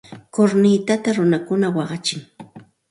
[0.35, 2.19] Kurnitata runakuna waqachin.